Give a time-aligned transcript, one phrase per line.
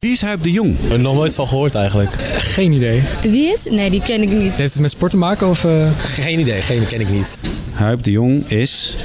[0.00, 0.74] Wie is Huip de Jong?
[0.74, 2.10] Ik heb er nog nooit van gehoord eigenlijk.
[2.38, 3.02] Geen idee.
[3.22, 3.64] Wie is?
[3.70, 4.52] Nee, die ken ik niet.
[4.54, 5.64] Heeft het met sport te maken of...
[5.64, 7.38] eh, Geen idee, geen ken ik niet.
[7.72, 8.96] Huip de Jong is...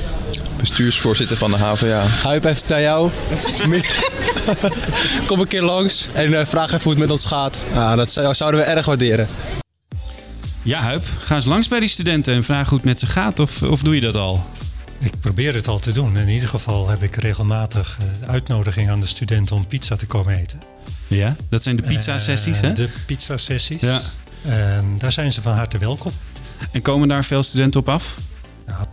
[0.58, 2.04] bestuursvoorzitter van de HVA.
[2.24, 3.10] Huip het aan jou.
[5.28, 7.66] Kom een keer langs en eh, vraag even hoe het met ons gaat.
[7.74, 9.28] Ah, dat zou- zouden we erg waarderen.
[10.62, 11.04] Ja, Huip.
[11.20, 13.40] Ga eens langs bij die studenten en vraag hoe het met ze gaat.
[13.40, 14.44] Of, of doe je dat al?
[15.06, 16.18] Ik probeer het al te doen.
[16.18, 20.38] In ieder geval heb ik regelmatig eh, uitnodiging aan de studenten om pizza te komen
[20.38, 20.62] eten.
[21.08, 22.70] Ja, dat zijn de pizza-sessies, hè?
[22.70, 23.82] Eh, De pizza-sessies.
[23.82, 24.02] Ja.
[24.44, 26.12] En daar zijn ze van harte welkom.
[26.72, 28.18] En komen daar veel studenten op af?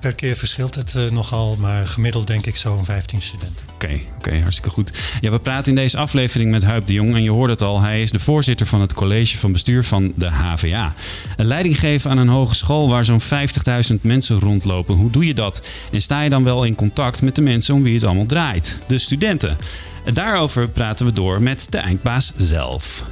[0.01, 3.67] Per keer verschilt het eh, nogal, maar gemiddeld denk ik zo'n 15 studenten.
[3.75, 4.93] Oké, oké, hartstikke goed.
[5.21, 7.15] Ja, we praten in deze aflevering met Huip de Jong.
[7.15, 10.12] En je hoort het al, hij is de voorzitter van het college van bestuur van
[10.17, 10.95] de HVA.
[11.37, 13.23] Een leiding geven aan een hogeschool waar zo'n
[13.93, 14.95] 50.000 mensen rondlopen.
[14.95, 15.62] Hoe doe je dat?
[15.93, 18.79] En sta je dan wel in contact met de mensen om wie het allemaal draait?
[18.87, 19.57] De studenten.
[20.05, 23.05] En daarover praten we door met de eindbaas zelf.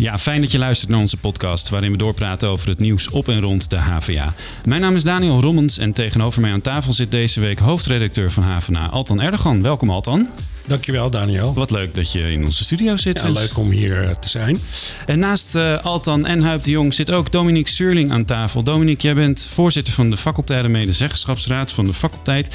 [0.00, 3.28] Ja, fijn dat je luistert naar onze podcast waarin we doorpraten over het nieuws op
[3.28, 4.34] en rond de HVA.
[4.64, 8.42] Mijn naam is Daniel Rommens en tegenover mij aan tafel zit deze week hoofdredacteur van
[8.42, 9.62] HVA, Altan Erdogan.
[9.62, 10.28] Welkom Altan.
[10.66, 11.54] Dankjewel, Daniel.
[11.54, 13.20] Wat leuk dat je in onze studio zit.
[13.20, 14.58] Ja, leuk om hier eh, te zijn.
[15.06, 18.62] En naast eh, Altan en Huip de Jong zit ook Dominique Surling aan tafel.
[18.62, 22.54] Dominique, jij bent voorzitter van de facultaire medezeggenschapsraad van de faculteit.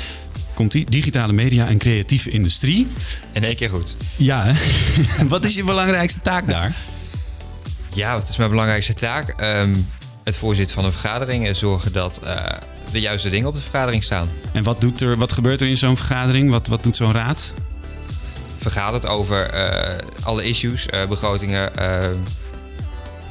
[0.54, 2.88] Komt die digitale media en creatieve industrie.
[3.32, 3.96] In één keer goed.
[4.16, 4.54] Ja, hè?
[5.28, 6.76] Wat is je belangrijkste taak daar?
[7.96, 9.30] Ja, wat is mijn belangrijkste taak?
[9.30, 9.76] Ehm,
[10.24, 12.36] het voorzitten van een vergadering en zorgen dat eh,
[12.92, 14.30] de juiste dingen op de vergadering staan.
[14.52, 16.50] En wat, doet er, wat gebeurt er in zo'n vergadering?
[16.50, 17.54] Wat, wat doet zo'n raad?
[18.58, 21.72] Vergadert over eh, alle issues, eh, begrotingen,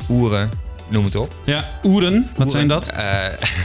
[0.09, 0.51] oeren,
[0.89, 1.35] noem het op.
[1.45, 2.31] Ja, oeren.
[2.37, 2.91] Wat zijn dat?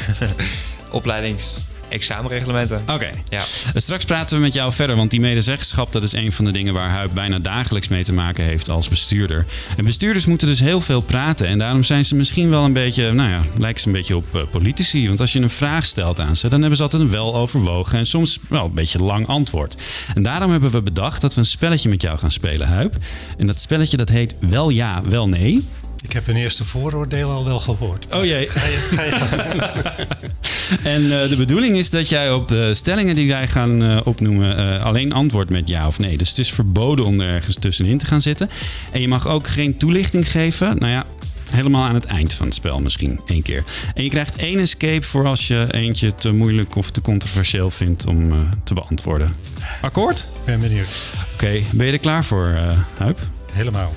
[0.91, 2.83] Opleidings- examenreglementen.
[2.89, 3.09] Oké.
[3.29, 3.41] Ja.
[3.75, 6.73] Straks praten we met jou verder, want die medezeggenschap dat is een van de dingen
[6.73, 9.45] waar Huip bijna dagelijks mee te maken heeft als bestuurder.
[9.77, 13.11] En bestuurders moeten dus heel veel praten en daarom zijn ze misschien wel een beetje,
[13.11, 15.07] nou ja, lijken ze een beetje op eh, politici.
[15.07, 17.97] Want als je een vraag stelt aan ze, dan hebben ze altijd een wel overwogen
[17.99, 19.75] en soms wel een beetje lang antwoord.
[20.15, 22.95] En daarom hebben we bedacht dat we een spelletje met jou gaan spelen, Huip.
[23.37, 25.67] En dat spelletje dat heet wel ja, wel nee.
[26.03, 28.07] Ik heb een eerste vooroordeel al wel gehoord.
[28.13, 28.47] Oh jee.
[28.47, 30.07] Ga je, ga je
[30.83, 34.57] En eh, de bedoeling is dat jij op de stellingen die wij gaan eh, opnoemen
[34.57, 36.17] eh, alleen antwoordt met ja of nee.
[36.17, 38.49] Dus het is verboden om er ergens tussenin te gaan zitten.
[38.91, 40.77] En je mag ook geen toelichting geven.
[40.77, 41.05] Nou ja,
[41.51, 43.63] helemaal aan het eind van het spel misschien één keer.
[43.93, 48.05] En je krijgt één escape voor als je eentje te moeilijk of te controversieel vindt
[48.05, 49.35] om te beantwoorden.
[49.81, 50.25] Akkoord?
[50.45, 50.89] ben benieuwd.
[51.33, 53.19] Oké, ben je er klaar voor, eh Huip?
[53.51, 53.93] Helemaal.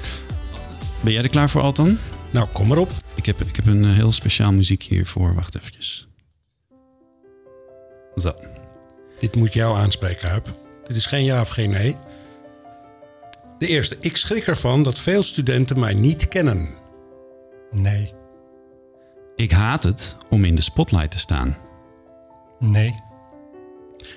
[1.03, 1.99] Ben jij er klaar voor, Altan?
[2.31, 2.91] Nou, kom maar op.
[3.15, 5.35] Ik heb, ik heb een eh, heel speciaal muziek hiervoor.
[5.35, 6.09] Wacht eventjes.
[8.17, 8.35] Zo.
[9.19, 10.59] Dit moet jou aanspreken, Huip.
[10.87, 11.97] Dit is geen ja of geen nee.
[13.59, 13.97] De eerste.
[14.01, 16.69] Ik schrik ervan dat veel studenten mij niet kennen.
[17.71, 18.13] Nee.
[19.37, 21.57] Ik haat het om in de spotlight te staan.
[22.59, 22.95] Nee.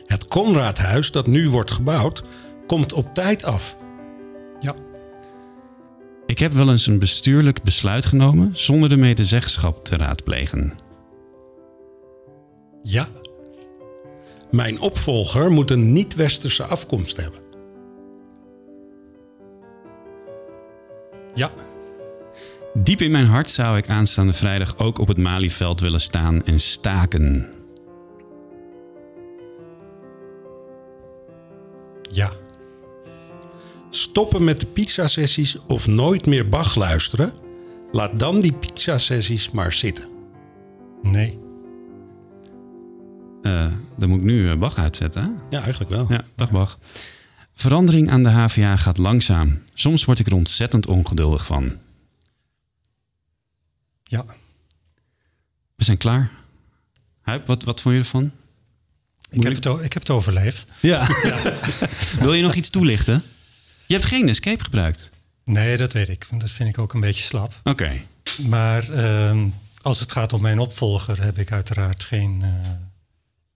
[0.05, 2.23] Het Conradhuis dat nu wordt gebouwd,
[2.67, 3.77] komt op tijd af.
[6.25, 10.75] Ik heb wel eens een bestuurlijk besluit genomen zonder de medezeggenschap te raadplegen.
[12.83, 13.07] Ja.
[14.51, 17.39] Mijn opvolger moet een niet-westerse afkomst hebben.
[21.33, 21.51] Ja.
[22.73, 26.59] Diep in mijn hart zou ik aanstaande vrijdag ook op het Malieveld willen staan en
[26.59, 27.49] staken.
[32.01, 32.31] Ja.
[33.95, 37.33] Stoppen met de pizzasessies of nooit meer Bach luisteren?
[37.91, 40.07] Laat dan die pizzasessies maar zitten.
[41.01, 41.39] Nee.
[43.41, 45.23] Eh, dan moet ik nu eh, Bach uitzetten.
[45.23, 45.29] hè?
[45.57, 46.05] Ja, eigenlijk wel.
[46.09, 46.79] Ja, dag Bach.
[47.53, 49.61] Verandering aan de HVA gaat langzaam.
[49.73, 51.77] Soms word ik er ontzettend ongeduldig van.
[54.03, 54.25] Ja.
[55.75, 56.31] We zijn klaar.
[57.21, 58.31] Huip, wat, wat vond je ervan?
[59.29, 60.65] Ik heb, het, ik heb het overleefd.
[60.81, 61.07] Ja.
[62.19, 63.23] Wil je nog iets toelichten?
[63.87, 65.11] Je hebt geen escape gebruikt.
[65.43, 66.25] Nee, dat weet ik.
[66.29, 67.53] Want dat vind ik ook een beetje slap.
[67.63, 68.01] Oké.
[68.47, 69.47] Maar ehm,
[69.81, 72.41] als het gaat om mijn opvolger, heb ik uiteraard geen.
[72.43, 72.49] eh,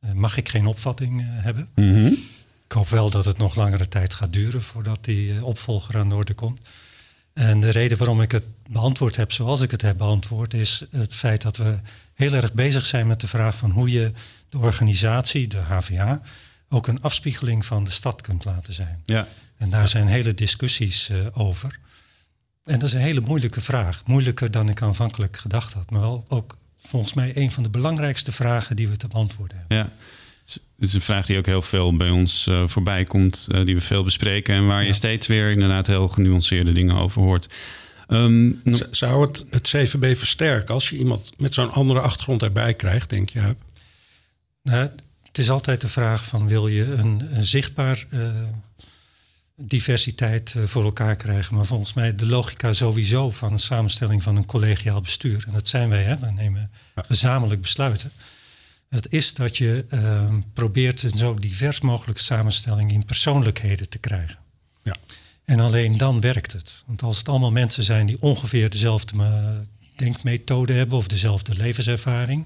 [0.10, 1.70] eh, mag ik geen opvatting eh, hebben.
[1.76, 2.06] Mhm.
[2.66, 6.16] Ik hoop wel dat het nog langere tijd gaat duren voordat die opvolger aan de
[6.16, 6.60] orde komt.
[7.34, 11.16] En de reden waarom ik het beantwoord heb zoals ik het heb beantwoord, is het
[11.16, 11.80] feit dat we
[12.14, 14.12] heel erg bezig zijn met de vraag van hoe je
[14.50, 16.22] de organisatie, de HVA,
[16.70, 19.02] ook een afspiegeling van de stad kunt laten zijn.
[19.06, 19.28] Ja.
[19.60, 21.80] En daar zijn hele discussies eh, over.
[22.64, 24.02] En dat is een hele moeilijke vraag.
[24.06, 28.32] Moeilijker dan ik aanvankelijk gedacht had, maar wel ook volgens mij een van de belangrijkste
[28.32, 29.78] vragen die we te beantwoorden hebben.
[29.78, 29.92] Ja.
[30.44, 33.76] Het is een vraag die ook heel veel bij ons uh, voorbij komt, uh, die
[33.76, 34.88] we veel bespreken en waar ja.
[34.88, 37.54] je steeds weer inderdaad heel genuanceerde dingen over hoort.
[38.08, 43.10] Um, Zou het het CVB versterken als je iemand met zo'n andere achtergrond erbij krijgt,
[43.10, 43.56] denk je?
[44.64, 44.90] Nou,
[45.24, 48.30] het is altijd de vraag van wil je een, een zichtbaar uh,
[49.62, 51.56] diversiteit voor elkaar krijgen.
[51.56, 55.44] Maar volgens mij de logica sowieso van een samenstelling van een collegiaal bestuur.
[55.48, 56.18] En dat zijn wij, hè?
[56.18, 58.12] we nemen gezamenlijk besluiten.
[58.90, 64.38] Het is dat je uh, probeert een zo divers mogelijke samenstelling in persoonlijkheden te krijgen.
[64.84, 64.96] Ja.
[65.46, 66.84] En alleen dan werkt het.
[66.86, 69.16] Want als het allemaal mensen zijn die ongeveer dezelfde
[69.96, 72.46] denkmethode hebben of dezelfde levenservaring,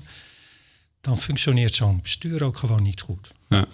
[1.01, 3.31] dan functioneert zo'n bestuur ook gewoon niet goed.
[3.50, 3.68] Ja.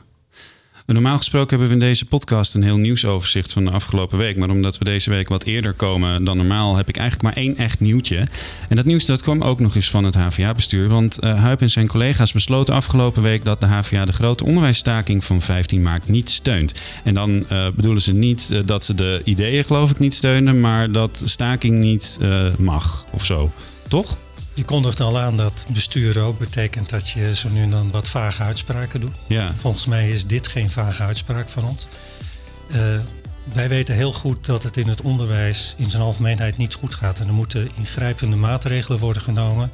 [0.93, 4.37] Normaal gesproken hebben we in deze podcast een heel nieuwsoverzicht van de afgelopen week.
[4.37, 7.57] Maar omdat we deze week wat eerder komen dan normaal, heb ik eigenlijk maar één
[7.57, 8.27] echt nieuwtje.
[8.69, 10.87] En dat nieuws dat kwam ook nog eens van het HVA-bestuur.
[10.87, 15.23] Want uh, Huip en zijn collega's besloten afgelopen week dat de HVA de grote onderwijsstaking
[15.23, 16.73] van 15 maart niet steunt.
[17.03, 20.59] En dan uh, bedoelen ze niet uh, dat ze de ideeën, geloof ik, niet steunen,
[20.59, 22.19] maar dat staking niet
[22.57, 23.51] mag of zo.
[23.87, 24.17] Toch?
[24.59, 28.07] Je kondigt al aan dat besturen ook betekent dat je zo nu en dan wat
[28.07, 29.15] vage uitspraken doet.
[29.27, 29.53] Ja.
[29.57, 31.87] Volgens mij is dit geen vage uitspraak van ons.
[32.71, 32.99] Uh,
[33.53, 37.19] wij weten heel goed dat het in het onderwijs in zijn algemeenheid niet goed gaat.
[37.19, 39.71] En er moeten ingrijpende maatregelen worden genomen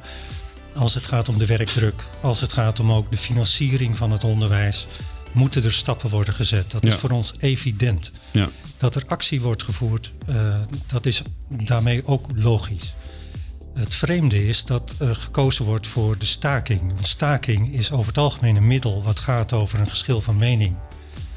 [0.74, 4.24] als het gaat om de werkdruk, als het gaat om ook de financiering van het
[4.24, 4.86] onderwijs.
[5.32, 6.70] Moeten er stappen worden gezet?
[6.70, 6.88] Dat Ja.
[6.88, 8.10] is voor ons evident.
[8.30, 8.48] Ja.
[8.76, 12.94] Dat er actie wordt gevoerd, uh, dat is daarmee ook logisch.
[13.76, 16.80] Het vreemde is dat er gekozen wordt voor de staking.
[16.80, 20.74] Een staking is over het algemeen een middel wat gaat over een geschil van mening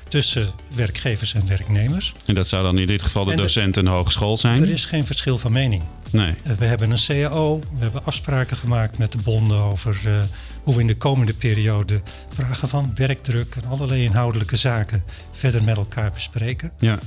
[0.07, 2.13] tussen werkgevers en werknemers.
[2.25, 4.61] En dat zou dan in dit geval de En docent en de hogeschool zijn?
[4.61, 5.83] Er is geen verschil van mening.
[6.11, 6.33] Nee.
[6.43, 10.21] Eh, We hebben een CAO, we hebben afspraken gemaakt met de bonden over eh,
[10.63, 15.77] hoe we in de komende periode vragen van werkdruk en allerlei inhoudelijke zaken verder met
[15.77, 16.71] elkaar bespreken.
[16.79, 16.99] Ja.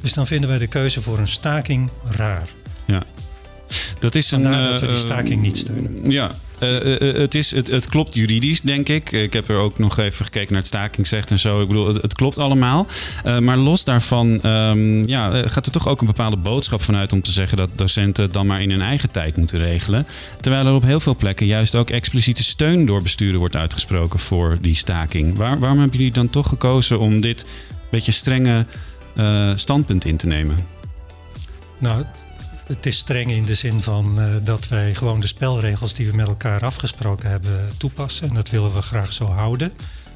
[0.00, 2.48] Dus dan vinden wij de keuze voor een staking raar.
[4.00, 4.42] Dat is een.
[4.42, 6.10] Vandaar dat we die eh, staking niet steunen.
[6.10, 9.12] Ja, eh, eh, het, is, het, het klopt juridisch, denk ik.
[9.12, 11.60] Ik heb er ook nog even gekeken naar het stakingsrecht en zo.
[11.60, 12.86] Ik bedoel, het, het klopt allemaal.
[13.40, 17.30] Maar los daarvan ehm, ja, gaat er toch ook een bepaalde boodschap vanuit om te
[17.30, 20.06] zeggen dat docenten het dan maar in hun eigen tijd moeten regelen.
[20.40, 24.58] Terwijl er op heel veel plekken juist ook expliciete steun door besturen wordt uitgesproken voor
[24.60, 25.36] die staking.
[25.36, 27.44] Waar, waarom hebben jullie dan toch gekozen om dit
[27.90, 28.66] beetje strenge
[29.54, 30.56] standpunt in te nemen?
[31.78, 32.04] Nou,
[32.70, 36.16] het is streng in de zin van eh, dat wij gewoon de spelregels die we
[36.16, 38.28] met elkaar afgesproken hebben toepassen.
[38.28, 39.72] En dat willen we graag zo houden,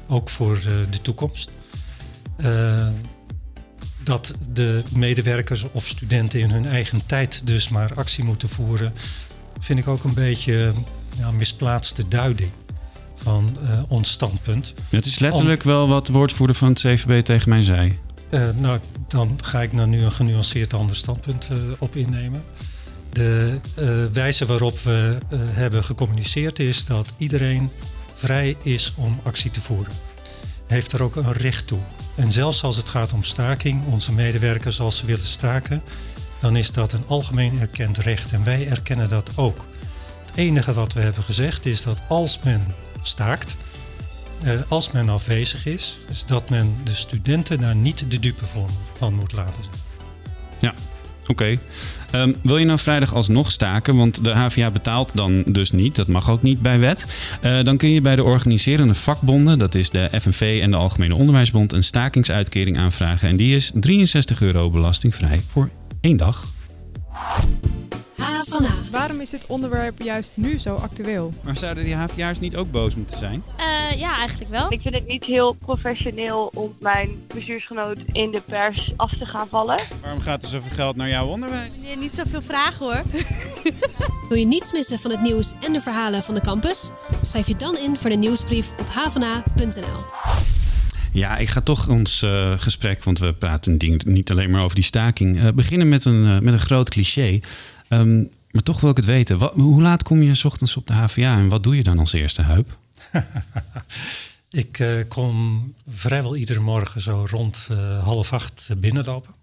[0.07, 1.51] ook voor eh, de toekomst.
[2.37, 2.87] Eh,
[4.03, 8.93] dat de medewerkers of studenten in hun eigen tijd dus maar actie moeten voeren,
[9.59, 10.73] vind ik ook een beetje
[11.17, 12.51] ja, misplaatste duiding
[13.15, 14.73] van ons standpunt.
[14.89, 17.99] Het is letterlijk wel wat de woordvoerder van het CVB tegen mij zei.
[18.29, 22.43] Eh, nou, dan ga ik nou nu een genuanceerd ander standpunt eh, op innemen.
[23.09, 27.69] De eh, wijze waarop we hebben gecommuniceerd is dat iedereen
[28.13, 29.93] vrij is om actie te voeren.
[30.67, 31.79] Heeft er ook een recht toe.
[32.15, 35.81] En zelfs als het gaat om staking, onze medewerkers als ze willen staken,
[36.39, 39.65] dan is dat een algemeen erkend recht en wij erkennen dat ook.
[40.25, 42.65] Het enige wat we hebben gezegd is dat als men
[43.01, 43.55] staakt,
[44.67, 49.13] als men afwezig is, is dat men de studenten daar niet de dupe voor, van
[49.13, 49.85] moet laten zijn.
[51.27, 51.57] Oké.
[52.11, 53.95] Ehm, wil je nou vrijdag alsnog staken?
[53.95, 55.95] Want de HVA betaalt dan dus niet.
[55.95, 57.07] Dat mag ook niet bij wet.
[57.41, 61.15] Eh, dan kun je bij de organiserende vakbonden, dat is de FNV en de Algemene
[61.15, 63.29] Onderwijsbond, een stakingsuitkering aanvragen.
[63.29, 65.69] En die is 63 euro belastingvrij voor
[66.01, 66.45] één dag.
[68.25, 68.69] H van A.
[68.91, 71.33] Waarom is dit onderwerp juist nu zo actueel?
[71.43, 73.43] Maar zouden die HVA'ers niet ook boos moeten zijn?
[73.57, 74.71] Eh, ja, eigenlijk wel.
[74.71, 79.47] Ik vind het niet heel professioneel om mijn bestuursgenoot in de pers af te gaan
[79.47, 79.81] vallen.
[80.01, 81.73] Waarom gaat er zoveel geld naar jouw onderwijs?
[81.83, 83.01] Nee, niet zoveel vragen hoor.
[84.29, 86.89] Wil je niets missen van het nieuws en de verhalen van de campus?
[87.21, 90.03] Schrijf je dan in voor de nieuwsbrief op havana.nl.
[91.11, 94.75] Ja, ik ga toch ons eh, gesprek, want we praten ding- niet alleen maar over
[94.75, 97.39] die staking, eh, beginnen met een, met een groot cliché.
[97.87, 98.17] Ehm,
[98.51, 99.37] maar toch wil ik het weten.
[99.37, 101.99] Wat, hoe laat kom je 's ochtends op de HVA en wat doe je dan
[101.99, 102.77] als eerste huip?
[104.49, 109.33] Ik eh, kom vrijwel iedere morgen zo rond eh, half acht binnenlopen.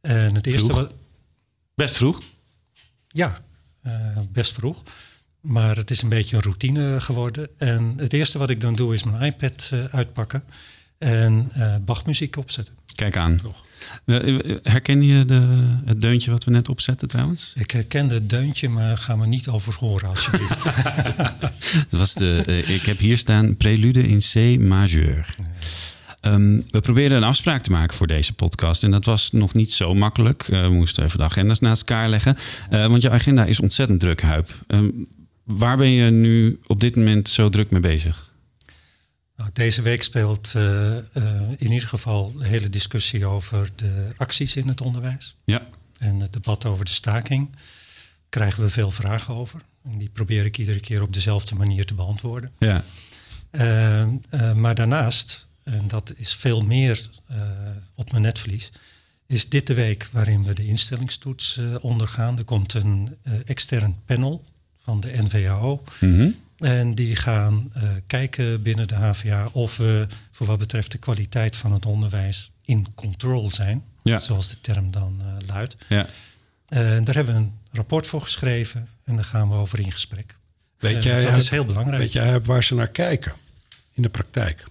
[0.00, 0.76] En het eerste Vroeg.
[0.80, 0.94] wat.
[1.74, 2.18] Best vroeg.
[3.08, 3.38] Ja,
[3.82, 4.82] eh, best vroeg.
[5.40, 7.48] Maar het is een beetje een routine geworden.
[7.58, 10.44] En het eerste wat ik dan doe is mijn iPad eh, uitpakken
[10.98, 12.74] en eh Bachmuziek opzetten.
[12.94, 13.38] Kijk aan.
[13.38, 13.44] Eh,
[14.62, 15.42] Herken je de,
[15.84, 17.52] het deuntje wat we net opzetten trouwens?
[17.54, 20.64] Ik herken het deuntje, maar ga me niet over horen alsjeblieft.
[21.90, 25.36] Dat was de, eh, ik heb hier staan prelude in C majeur.
[26.20, 28.84] Ehm, we probeerden een afspraak te maken voor deze podcast.
[28.84, 30.42] En dat was nog niet zo makkelijk.
[30.42, 32.36] Eh, we moesten even de agenda's naast elkaar leggen.
[32.70, 34.48] Eh, want je agenda is ontzettend druk, Huip.
[34.66, 34.88] Ehm,
[35.44, 38.27] waar ben je nu op dit moment zo druk mee bezig?
[39.38, 44.56] Nou, deze week speelt eh, eh, in ieder geval de hele discussie over de acties
[44.56, 45.36] in het onderwijs.
[45.44, 45.66] Ja.
[45.98, 47.56] En het debat over de staking.
[48.28, 49.60] Krijgen we veel vragen over.
[49.84, 52.52] En die probeer ik iedere keer op dezelfde manier te beantwoorden.
[52.58, 52.84] Ja.
[53.50, 54.08] Eh, eh,
[54.54, 57.08] maar daarnaast, en dat is veel meer
[57.94, 58.72] op mijn netvlies,
[59.26, 62.38] is dit de week waarin we de instellingstoets ondergaan.
[62.38, 64.44] Er komt een extern panel
[64.82, 65.82] van de NVAO.
[66.00, 66.30] Mhm.
[66.58, 71.56] En die gaan eh, kijken binnen de HVA of we voor wat betreft de kwaliteit
[71.56, 73.84] van het onderwijs in control zijn.
[74.02, 74.18] Ja.
[74.18, 75.76] Zoals de term dan eh, luidt.
[75.88, 76.06] Ja.
[76.68, 80.36] Eh, daar hebben we een rapport voor geschreven en daar gaan we over in gesprek.
[80.78, 82.02] Weet jij, dat is heel belangrijk.
[82.02, 83.32] Weet jij waar ze naar kijken
[83.92, 84.64] in de praktijk?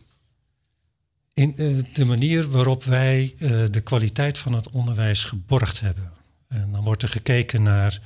[1.33, 6.11] In eh, de manier waarop wij eh, de kwaliteit van het onderwijs geborgd hebben.
[6.47, 8.01] En dan wordt er gekeken naar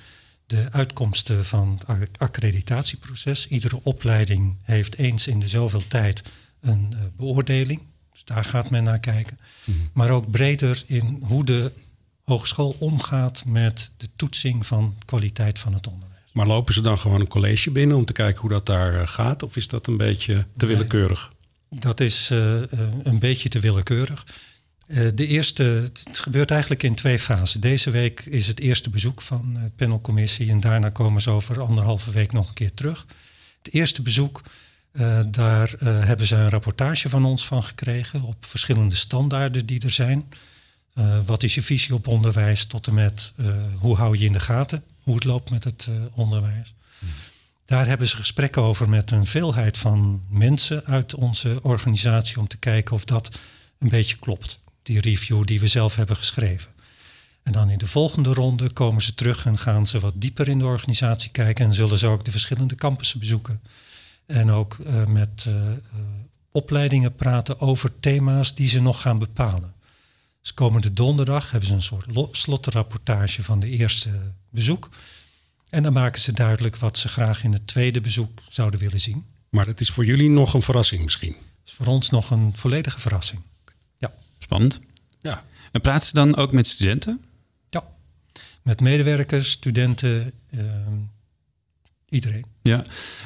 [0.52, 3.48] de uitkomsten van het acc- accreditatieproces.
[3.48, 6.22] Iedere opleiding heeft eens in de zoveel tijd
[6.62, 7.82] een eh, beoordeling.
[8.12, 9.40] Dus daar gaat men naar kijken.
[9.94, 11.72] Maar ook breder in hoe de
[12.26, 16.10] hogeschool omgaat met de toetsing van kwaliteit van het onderwijs.
[16.34, 19.08] Maar lopen ze dan gewoon een college binnen om te kijken hoe dat daar eh,
[19.08, 19.44] gaat?
[19.44, 20.76] Of is dat een beetje te Nee.
[20.76, 21.32] willekeurig?
[21.70, 22.62] Dat is eh,
[23.04, 24.26] een beetje te willekeurig.
[24.92, 27.62] Eh, de eerste, het gebeurt eigenlijk in twee fasen.
[27.62, 32.12] Deze week is het eerste bezoek van de panelcommissie en daarna komen ze over anderhalve
[32.12, 33.06] week nog een keer terug.
[33.62, 34.42] Het eerste bezoek,
[34.92, 39.82] eh, daar eh, hebben ze een rapportage van ons van gekregen op verschillende standaarden die
[39.84, 40.26] er zijn.
[40.94, 43.46] Eh, wat is je visie op onderwijs tot en met eh,
[43.80, 46.74] hoe hou je in de gaten hoe het loopt met het eh, onderwijs.
[47.66, 52.58] Daar hebben ze gesprekken over met een veelheid van mensen uit onze organisatie om te
[52.58, 53.40] kijken of dat
[53.80, 54.60] een beetje klopt.
[54.84, 56.72] Die review die we zelf hebben geschreven.
[57.44, 60.60] En dan in de volgende ronde komen ze terug en gaan ze wat dieper in
[60.60, 63.62] de organisatie kijken en zullen ze ook de verschillende campussen bezoeken.
[64.26, 65.78] En ook eh, met eh, eh,
[66.52, 69.74] opleidingen praten over thema's die ze nog gaan bepalen.
[70.42, 74.10] Dus komende donderdag hebben ze een soort lo- slotrapportage van de eerste
[74.50, 74.90] bezoek.
[75.70, 79.26] En dan maken ze duidelijk wat ze graag in het tweede bezoek zouden willen zien.
[79.50, 81.32] Maar dat is voor jullie nog een verrassing misschien.
[81.32, 83.42] Dat is voor ons nog een volledige verrassing.
[84.44, 84.82] Spannend.
[85.22, 85.44] Ja.
[85.72, 87.24] En praten ze dan ook met studenten?
[87.70, 87.84] Ja.
[88.62, 90.94] Met medewerkers, studenten, ehm,
[92.10, 92.46] iedereen.
[92.62, 92.84] Ja.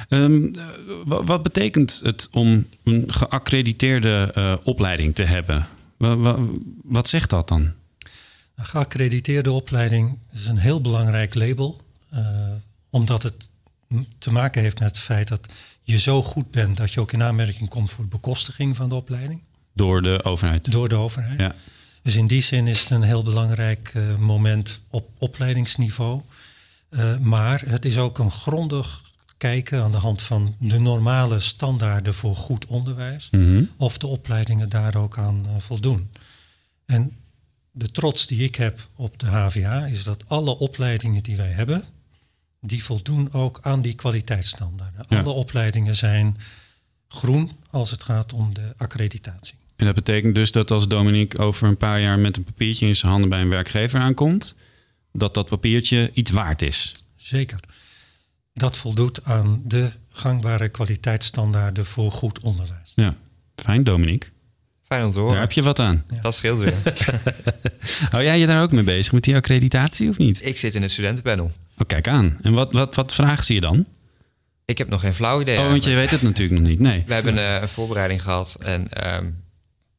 [0.08, 0.64] Ehm, eh,
[1.04, 5.66] wa- wat betekent het om een geaccrediteerde eh, opleiding te hebben?
[5.96, 6.38] Wa- wa-
[6.82, 7.72] wat zegt dat dan?
[8.54, 11.84] Een geaccrediteerde opleiding is een heel belangrijk label.
[12.10, 12.52] eh,
[12.90, 13.48] omdat het
[14.18, 15.48] te maken heeft met het feit dat
[15.82, 18.94] je zo goed bent dat je ook in aanmerking komt voor de bekostiging van de
[18.94, 19.42] opleiding.
[19.76, 20.70] Door de overheid?
[20.70, 21.40] Door de overheid.
[21.40, 21.54] Ja.
[22.02, 26.20] Dus in die zin is het een heel belangrijk eh, moment op opleidingsniveau.
[26.88, 29.02] Eh, maar het is ook een grondig
[29.36, 33.28] kijken aan de hand van de normale standaarden voor goed onderwijs.
[33.30, 33.64] Mhm.
[33.76, 36.10] Of de opleidingen daar ook aan eh, voldoen.
[36.86, 37.16] En
[37.70, 41.84] de trots die ik heb op de HVA is dat alle opleidingen die wij hebben,
[42.60, 45.04] die voldoen ook aan die kwaliteitsstandaarden.
[45.08, 45.20] Ja.
[45.20, 46.36] Alle opleidingen zijn
[47.08, 49.54] groen als het gaat om de accreditatie.
[49.76, 52.96] En dat betekent dus dat als Dominique over een paar jaar met een papiertje in
[52.96, 54.56] zijn handen bij een werkgever aankomt,
[55.12, 56.92] dat dat papiertje iets waard is.
[57.16, 57.60] Zeker.
[58.54, 62.92] Dat voldoet aan de gangbare kwaliteitsstandaarden voor goed onderwijs.
[62.94, 63.16] Ja,
[63.56, 64.28] fijn Dominique.
[64.82, 65.32] Fijn om te horen.
[65.32, 66.04] Daar heb je wat aan.
[66.22, 66.74] Dat scheelt weer.
[68.10, 70.46] Hou jij je daar ook mee bezig met die accreditatie of niet?
[70.46, 71.52] ik zit in het studentenpanel.
[71.78, 72.38] Oh, kijk aan.
[72.42, 73.86] En wat, wat, wat vragen ze je dan?
[74.64, 75.58] Ik heb nog geen flauw idee.
[75.58, 76.80] Oh, want je weet het natuurlijk nog niet.
[76.80, 77.04] Nee.
[77.06, 79.30] We hebben eh, een voorbereiding gehad en ehm,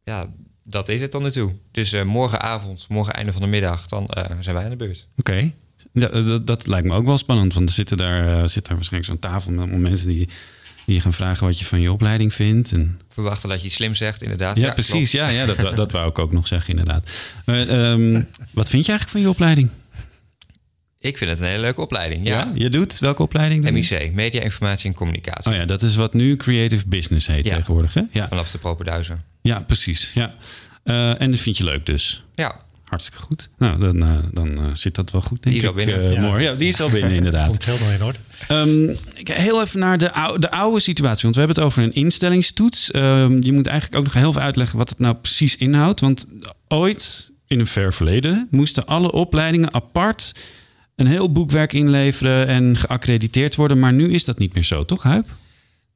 [0.07, 0.29] ja,
[0.63, 1.55] dat is het nu toe.
[1.71, 5.07] Dus eh, morgenavond, morgen einde van de middag, dan eh, zijn wij aan de beurt.
[5.17, 5.51] Oké.
[5.93, 8.75] Ja, dat, dat lijkt me ook wel spannend, want er zitten daar, eh, zit daar
[8.75, 10.29] waarschijnlijk zo'n tafel met mensen die,
[10.85, 12.71] die je gaan vragen wat je van je opleiding vindt.
[12.71, 12.99] En...
[13.09, 14.57] Verwachten dat je slim zegt, inderdaad.
[14.57, 15.11] Ja, precies.
[15.11, 17.09] Ja, ja dat, dat wou ik ook nog zeggen, inderdaad.
[17.45, 18.21] Ehm,
[18.53, 19.69] wat vind je eigenlijk van je opleiding?
[20.99, 22.27] Ik vind het een hele leuke opleiding.
[22.27, 22.51] Ja.
[22.55, 23.63] Je doet welke opleiding?
[23.63, 23.71] doe?
[23.71, 25.51] MIC, Media, Informatie en Communicatie.
[25.51, 27.55] Oh ja, dat is wat nu Creative Business heet Ja.
[27.55, 28.01] tegenwoordig, hè?
[28.11, 29.19] Ja, Vanaf de propenduizen.
[29.47, 30.11] Ja precies.
[30.13, 30.33] Ja.
[30.83, 32.23] Eh, en dat vind je leuk dus?
[32.35, 32.65] Ja.
[32.83, 33.49] Hartstikke goed.
[33.57, 35.67] Nou, dan, uh, dan uh, zit dat wel goed, denk die is ik.
[35.69, 36.05] al binnen.
[36.05, 36.21] Uh, Ja.
[36.21, 36.43] mooi.
[36.43, 37.47] Ja, die is al binnen, inderdaad.
[37.47, 38.19] Komt helemaal in orde.
[38.51, 41.21] Um, heel even naar de, oude, de oude situatie.
[41.23, 42.93] Want we hebben het over een instellingstoets.
[42.95, 45.99] Um, je moet eigenlijk ook nog heel veel uitleggen wat het nou precies inhoudt.
[45.99, 46.25] Want
[46.67, 50.33] ooit, in een ver verleden, moesten alle opleidingen apart
[50.95, 53.79] een heel boekwerk inleveren en geaccrediteerd worden.
[53.79, 55.25] Maar nu is dat niet meer zo, toch, Huip?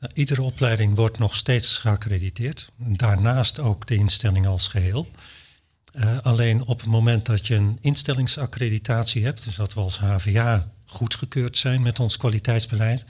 [0.01, 2.72] Nou, iedere opleiding wordt nog steeds geaccrediteerd.
[2.75, 5.12] Daarnaast ook de instelling als geheel.
[5.93, 10.72] Uh, alleen op het moment dat je een instellingsaccreditatie hebt, dus dat we als HVA
[10.86, 13.05] goedgekeurd zijn met ons kwaliteitsbeleid,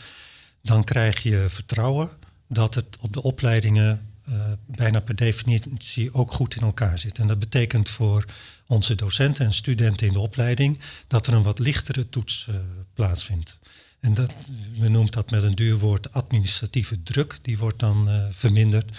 [0.61, 2.09] dan krijg je vertrouwen
[2.47, 7.19] dat het op de opleidingen uh, bijna per definitie ook goed in elkaar zit.
[7.19, 8.25] En dat betekent voor
[8.67, 12.55] onze docenten en studenten in de opleiding dat er een wat lichtere toets uh,
[12.93, 13.59] plaatsvindt.
[14.01, 14.31] En dat,
[14.77, 18.97] we noemen dat met een duur woord administratieve druk, die wordt dan uh, verminderd.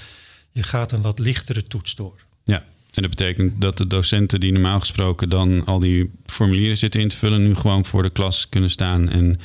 [0.53, 2.25] Je gaat een wat lichtere toets door.
[2.45, 2.59] Ja,
[2.95, 7.09] en dat betekent dat de docenten die normaal gesproken dan al die formulieren zitten in
[7.09, 9.41] te vullen, nu gewoon voor de klas kunnen staan en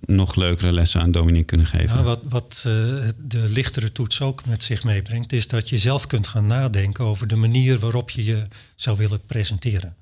[0.00, 1.96] nog leukere lessen aan Dominique kunnen geven.
[1.96, 2.72] Ja, wat wat uh,
[3.18, 7.26] de lichtere toets ook met zich meebrengt, is dat je zelf kunt gaan nadenken over
[7.26, 9.96] de manier waarop je je zou willen presenteren.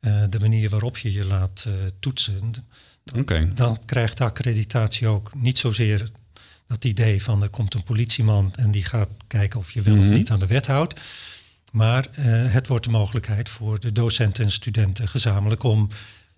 [0.00, 2.52] Uh, de manier waarop je je laat uh, toetsen.
[3.14, 3.52] Okay.
[3.54, 6.10] Dan krijgt de accreditatie ook niet zozeer
[6.66, 10.00] dat idee van er komt een politieman en die gaat kijken of je wel mm
[10.00, 10.10] -hmm.
[10.10, 11.00] of niet aan de wet houdt.
[11.72, 15.88] Maar uh, het wordt de mogelijkheid voor de docenten en studenten gezamenlijk om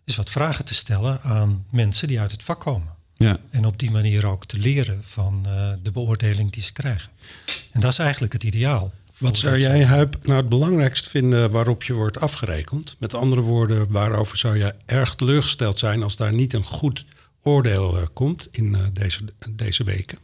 [0.05, 2.95] eens wat vragen te stellen aan mensen die uit het vak komen.
[3.17, 3.39] Ja.
[3.51, 7.11] En op die manier ook te leren van uh, de beoordeling die ze krijgen.
[7.71, 8.93] En dat is eigenlijk het ideaal.
[9.19, 12.97] Wat zou jij, Huip, nou het belangrijkst vinden waarop je wordt afgerekend?
[12.99, 17.05] Met andere woorden, waarover zou je erg teleurgesteld zijn als daar niet een goed
[17.41, 20.19] oordeel uh, komt in uh, deze, deze weken?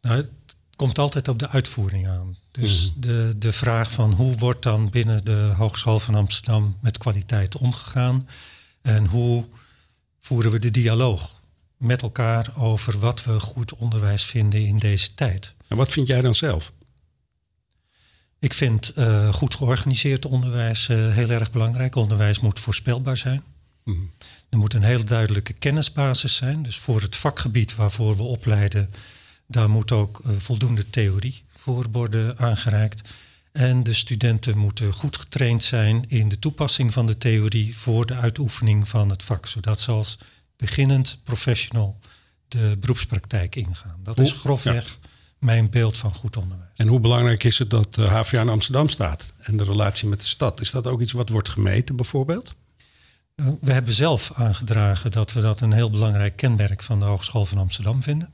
[0.00, 0.30] Nou, het
[0.76, 2.36] komt altijd op de uitvoering aan.
[2.50, 3.00] Dus mm.
[3.00, 8.28] de, de vraag van hoe wordt dan binnen de Hogeschool van Amsterdam met kwaliteit omgegaan?
[8.82, 9.46] En hoe
[10.20, 11.40] voeren we de dialoog
[11.76, 15.54] met elkaar over wat we goed onderwijs vinden in deze tijd?
[15.68, 16.72] En wat vind jij dan zelf?
[18.42, 21.94] Ik vind uh, goed georganiseerd onderwijs uh, heel erg belangrijk.
[21.94, 23.42] Onderwijs moet voorspelbaar zijn.
[23.84, 24.10] Mm.
[24.48, 26.62] Er moet een hele duidelijke kennisbasis zijn.
[26.62, 28.90] Dus voor het vakgebied waarvoor we opleiden,
[29.46, 33.08] daar moet ook uh, voldoende theorie voor worden aangereikt.
[33.52, 38.14] En de studenten moeten goed getraind zijn in de toepassing van de theorie voor de
[38.14, 40.18] uitoefening van het vak, zodat ze als
[40.56, 41.98] beginnend professional
[42.48, 44.00] de beroepspraktijk ingaan.
[44.02, 44.24] Dat Hoe?
[44.24, 44.98] is grofweg.
[45.42, 46.70] Mijn beeld van goed onderwijs.
[46.76, 50.20] En hoe belangrijk is het dat de HVA in Amsterdam staat en de relatie met
[50.20, 50.60] de stad?
[50.60, 52.54] Is dat ook iets wat wordt gemeten bijvoorbeeld?
[53.60, 57.58] We hebben zelf aangedragen dat we dat een heel belangrijk kenmerk van de Hogeschool van
[57.58, 58.32] Amsterdam vinden.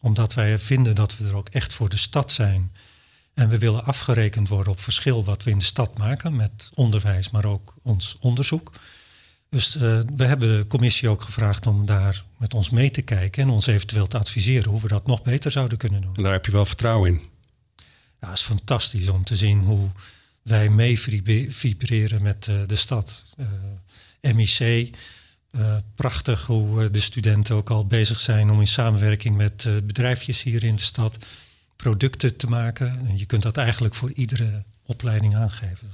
[0.00, 2.72] Omdat wij vinden dat we er ook echt voor de stad zijn.
[3.34, 7.30] En we willen afgerekend worden op verschil wat we in de stad maken met onderwijs,
[7.30, 8.72] maar ook ons onderzoek.
[9.50, 13.42] Dus uh, we hebben de commissie ook gevraagd om daar met ons mee te kijken
[13.42, 16.14] en ons eventueel te adviseren hoe we dat nog beter zouden kunnen doen.
[16.14, 17.20] En daar heb je wel vertrouwen in.
[18.20, 19.90] Ja, het is fantastisch om te zien hoe
[20.42, 21.00] wij mee
[21.50, 23.26] vibreren met uh, de stad.
[23.36, 24.90] Uh, MIC,
[25.94, 30.76] prachtig hoe de studenten ook al bezig zijn om in samenwerking met bedrijfjes hier in
[30.76, 31.26] de stad
[31.76, 33.06] producten te maken.
[33.06, 35.90] En je kunt dat eigenlijk voor iedere opleiding aangeven.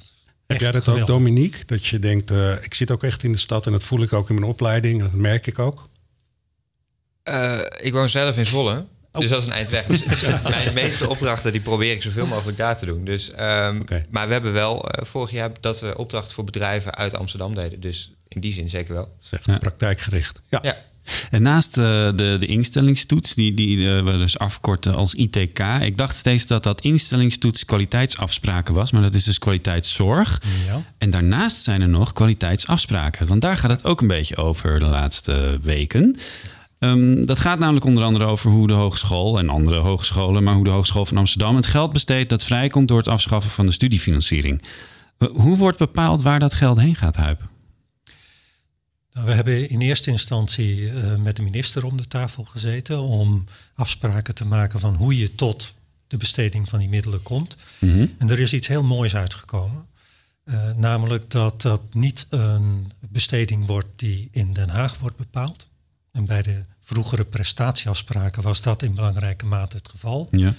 [0.46, 1.08] Heb jij dat geweldig.
[1.08, 1.64] ook, Dominique?
[1.66, 4.12] Dat je denkt, uh, ik zit ook echt in de stad en dat voel ik
[4.12, 5.88] ook in mijn opleiding en dat merk ik ook?
[7.80, 8.86] ik woon zelf in Zwolle.
[9.16, 9.22] Oh.
[9.22, 9.86] Dus dat is een eind weg.
[9.86, 13.04] Dus mijn meeste opdrachten die probeer ik zoveel mogelijk daar te doen.
[13.04, 14.06] Dus, um, okay.
[14.10, 17.80] Maar we hebben wel uh, vorig jaar dat we opdrachten voor bedrijven uit Amsterdam deden.
[17.80, 19.04] Dus in die zin zeker wel.
[19.04, 19.58] Dat is echt ja.
[19.58, 20.40] praktijkgericht.
[20.48, 20.58] Ja.
[20.62, 20.76] ja.
[21.30, 25.60] En naast uh, de, de instellingstoets, die, die uh, we dus afkorten als ITK.
[25.80, 30.42] Ik dacht steeds dat dat instellingstoets kwaliteitsafspraken was, maar dat is dus kwaliteitszorg.
[30.66, 30.82] Ja.
[30.98, 33.26] En daarnaast zijn er nog kwaliteitsafspraken.
[33.26, 36.16] Want daar gaat het ook een beetje over de laatste weken.
[36.78, 40.64] Um, dat gaat namelijk onder andere over hoe de hogeschool en andere hogescholen, maar hoe
[40.64, 44.62] de Hogeschool van Amsterdam het geld besteedt dat vrijkomt door het afschaffen van de studiefinanciering.
[45.18, 47.40] Hoe wordt bepaald waar dat geld heen gaat, Huip?
[49.16, 53.44] Nou, we hebben in eerste instantie uh, met de minister om de tafel gezeten om
[53.74, 55.74] afspraken te maken van hoe je tot
[56.06, 57.56] de besteding van die middelen komt.
[57.78, 58.14] Mm-hmm.
[58.18, 59.86] En er is iets heel moois uitgekomen.
[60.44, 65.66] Uh, namelijk dat dat niet een besteding wordt die in Den Haag wordt bepaald.
[66.12, 70.28] En bij de vroegere prestatieafspraken was dat in belangrijke mate het geval.
[70.30, 70.54] Ja.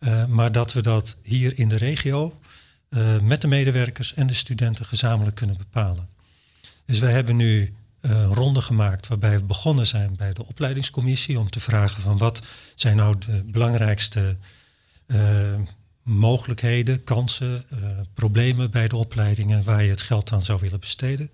[0.00, 2.40] Uh, maar dat we dat hier in de regio
[3.22, 6.08] met de medewerkers en de studenten gezamenlijk kunnen bepalen.
[6.84, 11.50] Dus wij hebben nu een ronde gemaakt waarbij we begonnen zijn bij de opleidingscommissie om
[11.50, 12.40] te vragen van wat
[12.74, 14.36] zijn nou de belangrijkste
[15.06, 15.54] uh,
[16.02, 17.78] mogelijkheden, kansen, uh,
[18.14, 21.30] problemen bij de opleidingen waar je het geld aan zou willen besteden.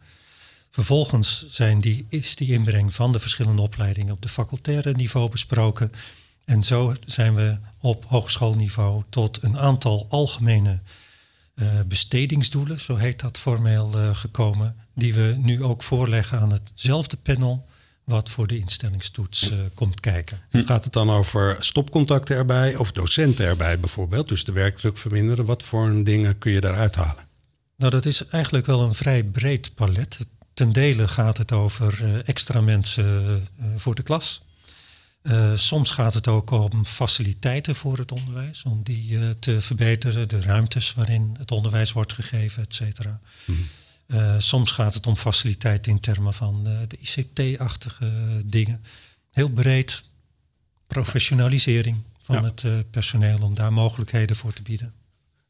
[0.70, 5.92] Vervolgens zijn die, is die inbreng van de verschillende opleidingen op de facultaire niveau besproken.
[6.44, 10.80] En zo zijn we op hogeschoolniveau tot een aantal algemene
[11.88, 17.66] bestedingsdoelen, zo heet dat formeel, uh, gekomen, die we nu ook voorleggen aan hetzelfde panel
[18.04, 20.40] wat voor de instellingstoets uh, komt kijken.
[20.50, 20.62] Hm.
[20.62, 24.28] Gaat het dan over stopcontacten erbij of docenten erbij bijvoorbeeld?
[24.28, 25.44] Dus de werkdruk verminderen.
[25.44, 27.26] Wat voor dingen kun je daaruit halen?
[27.76, 30.18] Nou, dat is eigenlijk wel een vrij breed palet.
[30.54, 33.04] Ten dele gaat het over uh, extra mensen
[33.60, 34.42] uh, voor de klas.
[35.54, 40.94] Soms gaat het ook om faciliteiten voor het onderwijs, om die te verbeteren, de ruimtes
[40.94, 43.20] waarin het onderwijs wordt gegeven, et cetera.
[43.44, 43.52] Hm.
[44.06, 48.10] Uh, soms gaat het om faciliteiten in termen van de ICT-achtige
[48.44, 48.82] dingen.
[49.32, 50.04] Heel breed
[50.86, 52.44] professionalisering van ja.
[52.44, 54.92] het personeel om daar mogelijkheden voor te bieden.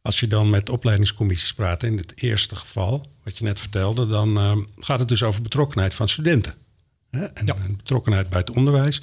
[0.02, 4.66] Als je dan met opleidingscommissies praat, in het eerste geval, wat je net vertelde, dan
[4.76, 6.54] gaat het dus over betrokkenheid van studenten.
[7.10, 7.24] Hè?
[7.24, 7.54] En, ja.
[7.54, 9.02] en, betrokkenheid bij het onderwijs.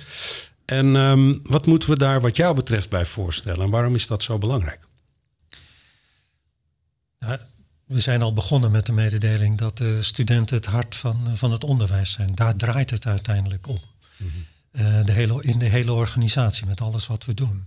[0.65, 3.65] En um, wat moeten we daar wat jou betreft bij voorstellen?
[3.65, 4.88] En waarom is dat zo belangrijk?
[7.19, 7.39] Nou,
[7.86, 11.63] we zijn al begonnen met de mededeling dat de studenten het hart van, van het
[11.63, 12.36] onderwijs zijn.
[12.36, 13.80] Daar draait het uiteindelijk om.
[14.17, 14.45] Mm -hmm.
[14.82, 17.65] uh, de hele, in de hele organisatie met alles wat we doen.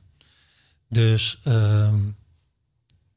[0.89, 1.95] Dus uh,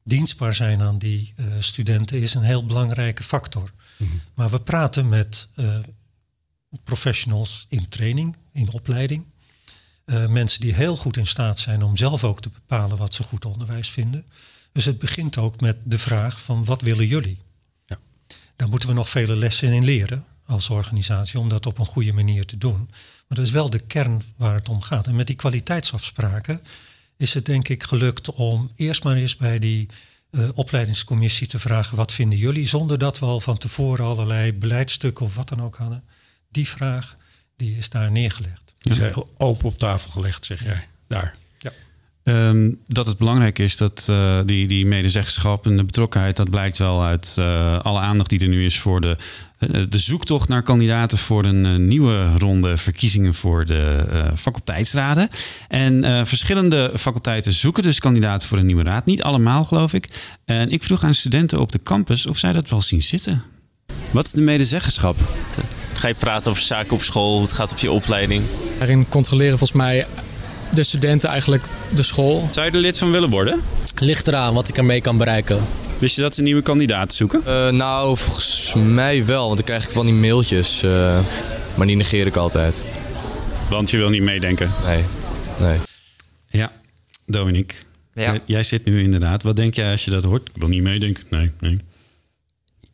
[0.04, 3.72] dienstbaar zijn aan die uh, studenten is een heel belangrijke factor.
[3.96, 4.20] Mm -hmm.
[4.34, 5.78] Maar we praten met uh,
[6.84, 9.24] professionals in training, in opleiding.
[10.28, 13.44] Mensen die heel goed in staat zijn om zelf ook te bepalen wat ze goed
[13.44, 14.24] onderwijs vinden.
[14.72, 17.38] Dus het begint ook met de vraag van wat willen jullie?
[17.86, 17.98] Ja.
[18.56, 22.12] Daar moeten we nog vele lessen in leren als organisatie om dat op een goede
[22.12, 22.88] manier te doen.
[23.28, 25.06] Maar dat is wel de kern waar het om gaat.
[25.06, 26.62] En met die kwaliteitsafspraken
[27.16, 29.88] is het denk ik gelukt om eerst maar eens bij die
[30.30, 35.24] uh, opleidingscommissie te vragen wat vinden jullie, zonder dat we al van tevoren allerlei beleidsstukken
[35.24, 36.04] of wat dan ook hadden.
[36.50, 37.16] Die vraag
[37.56, 38.71] die is daar neergelegd.
[38.82, 40.86] Die is heel open op tafel gelegd, zeg jij.
[41.06, 41.34] Daar.
[42.24, 46.78] Um, dat het belangrijk is dat uh, die, die medezeggenschap en de betrokkenheid, dat blijkt
[46.78, 49.16] wel uit uh, alle aandacht die er nu is voor de,
[49.58, 54.04] uh, de zoektocht naar kandidaten voor een nieuwe ronde verkiezingen voor de
[54.36, 55.28] faculteitsraden.
[55.68, 59.06] En verschillende faculteiten zoeken dus kandidaten voor een nieuwe raad.
[59.06, 60.08] Niet allemaal, geloof ik.
[60.44, 63.42] En ik vroeg aan studenten op de campus of zij dat wel zien zitten.
[64.10, 65.16] Wat is de medezeggenschap?
[66.02, 68.44] Ga je praten over zaken op school, hoe het gaat op je opleiding?
[68.78, 70.06] Daarin controleren volgens mij
[70.74, 72.48] de studenten eigenlijk de school.
[72.50, 73.60] Zou je er lid van willen worden?
[73.98, 75.58] Ligt eraan wat ik ermee kan bereiken.
[75.98, 77.42] Wist je dat ze nieuwe kandidaten zoeken?
[77.46, 79.46] Uh, nou, volgens mij wel.
[79.46, 80.82] Want ik krijg van die mailtjes.
[80.82, 81.18] Uh,
[81.74, 82.84] maar die negeer ik altijd.
[83.70, 84.72] Want je wil niet meedenken?
[84.84, 85.04] Nee.
[85.60, 85.78] nee.
[86.48, 86.72] Ja,
[87.26, 87.76] Dominique.
[88.12, 88.22] Ja.
[88.22, 89.42] Jij, jij zit nu inderdaad.
[89.42, 90.48] Wat denk jij als je dat hoort?
[90.48, 91.24] Ik wil niet meedenken.
[91.30, 91.78] Nee, nee.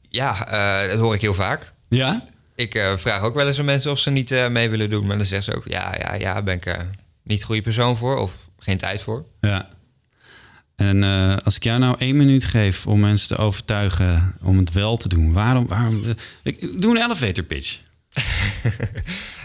[0.09, 0.53] Ja,
[0.85, 1.73] uh, dat hoor ik heel vaak.
[1.88, 2.25] Ja?
[2.59, 5.07] Ik vraag ook wel eens aan mensen of ze niet mee willen doen.
[5.07, 6.77] Maar dan zeggen ze ook, ja, ja, ja, ben ik
[7.23, 9.25] niet de goede persoon voor of geen tijd voor.
[9.40, 9.68] Ja.
[10.79, 14.73] En uh, als ik jou nou één minuut geef om mensen te overtuigen om het
[14.73, 15.66] wel te doen, waarom?
[15.66, 16.03] waarom
[16.42, 17.81] ik doe een elevator pitch.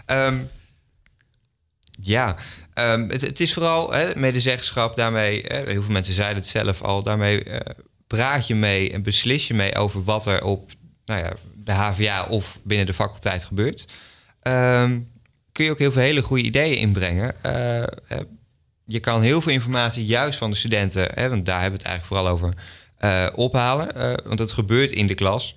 [0.07, 0.49] um,
[2.15, 2.35] ja,
[2.73, 4.95] um, het, het, is vooral hè, medezeggenschap.
[4.95, 7.03] Daarmee, hè, heel veel mensen zeiden het zelf al.
[7.03, 7.57] Daarmee uh,
[8.07, 10.71] praat je mee en beslis je mee over wat er op
[11.05, 13.85] nou ja, de HVA of binnen de faculteit gebeurt.
[14.43, 15.11] Um,
[15.51, 17.35] kun je ook heel veel hele goede ideeën inbrengen.
[17.45, 17.83] Uh,
[18.85, 21.93] je kan heel veel informatie juist van de studenten, hè, want daar hebben we het
[21.93, 22.53] eigenlijk vooral over,
[22.99, 23.97] uh, ophalen.
[23.97, 25.55] Uh, want het gebeurt in de klas.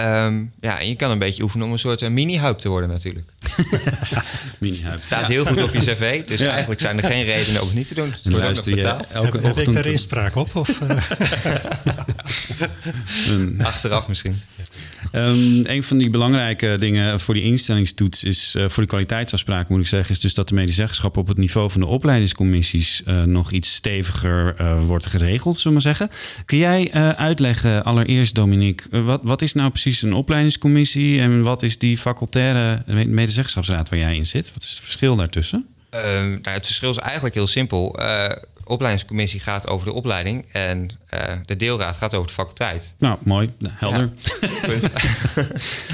[0.00, 3.30] Um, ja, en je kan een beetje oefenen om een soort mini-hype te worden natuurlijk.
[4.60, 6.50] mini Het staat heel goed op je cv, dus ja.
[6.50, 8.12] eigenlijk zijn er geen redenen om het niet te doen.
[8.22, 9.56] Het luister je elke heb, ochtend...
[9.56, 10.56] Heb ik daar inspraak op?
[10.56, 10.80] Of,
[13.58, 14.42] Achteraf misschien.
[15.16, 19.80] Um, een van die belangrijke dingen voor die instellingstoets is, uh, voor die kwaliteitsafspraak moet
[19.80, 23.50] ik zeggen, is dus dat de medezeggenschap op het niveau van de opleidingscommissies uh, nog
[23.50, 26.16] iets steviger uh, wordt geregeld, zullen we maar zeggen.
[26.44, 31.78] Kun jij uitleggen, allereerst Dominique, wat, wat is nou precies een opleidingscommissie en wat is
[31.78, 34.52] die facultaire medezeggenschapsraad waar jij in zit?
[34.54, 35.66] Wat is het verschil daartussen?
[35.90, 37.98] Ehm, nou, het verschil is eigenlijk heel simpel
[38.64, 42.94] opleidingscommissie gaat over de opleiding en uh, de deelraad gaat over de faculteit.
[42.98, 44.12] Nou, mooi, helder.
[44.42, 45.44] Ja.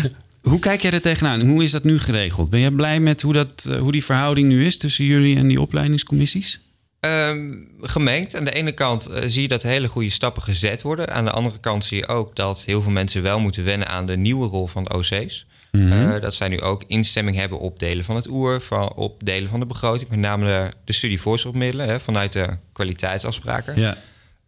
[0.50, 1.40] hoe kijk jij er tegenaan?
[1.40, 2.50] Hoe is dat nu geregeld?
[2.50, 5.48] Ben je blij met hoe, dat, uh, hoe die verhouding nu is tussen jullie en
[5.48, 6.60] die opleidingscommissies?
[7.00, 8.36] Um, gemengd.
[8.36, 11.14] Aan de ene kant uh, zie je dat hele goede stappen gezet worden.
[11.14, 14.06] Aan de andere kant zie je ook dat heel veel mensen wel moeten wennen aan
[14.06, 15.46] de nieuwe rol van de OC's.
[15.72, 16.10] Mm -hmm.
[16.10, 19.48] uh, dat zij nu ook instemming hebben op delen van het oer, van, op delen
[19.48, 23.80] van de begroting, met name de, de studie voorschotmiddelen vanuit de kwaliteitsafspraken.
[23.80, 23.96] Ja.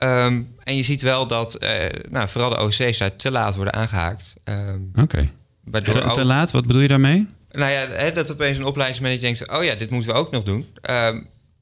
[0.03, 3.73] Ehm, en je ziet wel dat eh, nou, vooral de OC's daar te laat worden
[3.73, 4.35] aangehaakt.
[4.45, 5.31] Ehm, Oké.
[5.71, 7.29] Te, ook- te laat, wat bedoel je daarmee?
[7.51, 9.49] Nou ja, hè, dat opeens een opleidingsmanager denkt...
[9.49, 10.67] oh ja, dit moeten we ook nog doen.
[10.81, 11.17] Ehm,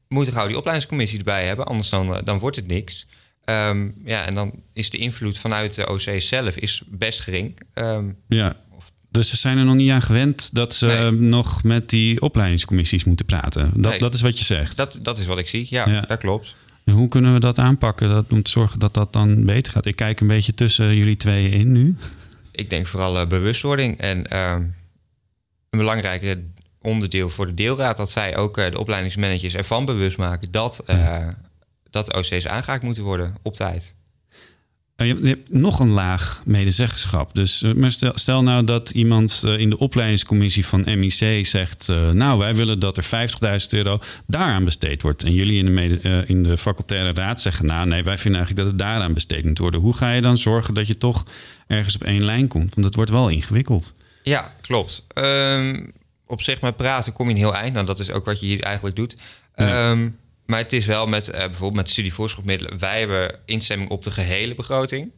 [0.09, 1.67] we moeten gauw die opleidingscommissie erbij hebben...
[1.67, 3.07] anders dan, eh, dan wordt het niks.
[4.05, 7.61] Ja, en dan is de invloed vanuit de OC zelf is best gering.
[8.29, 8.57] Ja.
[9.11, 11.11] Dus ze zijn er nog niet aan gewend dat ze Nee.
[11.11, 13.71] nog met die opleidingscommissies moeten praten.
[13.75, 14.01] Dat, Nee.
[14.01, 14.77] dat is wat je zegt.
[14.77, 15.67] dat, dat is wat ik zie.
[15.71, 16.01] Ja, Ja.
[16.01, 16.55] dat klopt.
[16.85, 19.87] En hoe kunnen we dat aanpakken dat, om te zorgen dat dat dan beter gaat?
[19.87, 21.97] Ik kijk een beetje tussen jullie tweeën in nu.
[22.53, 23.99] Ik denk vooral eh, bewustwording.
[23.99, 24.61] En ehm,
[25.71, 26.37] een belangrijk
[26.81, 27.97] onderdeel voor de deelraad...
[27.97, 30.51] dat zij ook eh, de opleidingsmanagers ervan bewust maken...
[30.51, 31.29] dat, eh,
[31.91, 33.95] dat OC's aangehaakt moeten worden op tijd.
[35.01, 37.35] Eh, Je hebt, je hebt nog een laag medezeggenschap.
[37.35, 41.89] Dus eh, maar stel, stel nou dat iemand eh, in de opleidingscommissie van MIC zegt...
[41.89, 43.29] eh, nou, wij willen dat er
[43.61, 45.25] 50.000 euro daaraan besteed wordt.
[45.25, 47.67] En jullie in de, mede, in de facultaire raad zeggen...
[47.67, 49.81] nou, nee, wij vinden eigenlijk dat het daaraan besteed moet worden.
[49.81, 51.25] Hoe ga je dan zorgen dat je toch
[51.67, 52.75] ergens op één lijn komt?
[52.75, 53.95] Want het wordt wel ingewikkeld.
[54.23, 55.05] Ja, klopt.
[55.09, 55.87] Ehm,
[56.27, 57.73] op zich met praten kom je een heel eind.
[57.75, 59.17] Nou, dat is ook wat je hier eigenlijk doet.
[59.57, 59.91] Ja.
[59.91, 60.09] Ehm,
[60.51, 62.79] maar het is wel met eh, bijvoorbeeld met studievoorschotmiddelen.
[62.79, 65.11] Wij hebben instemming op de gehele begroting.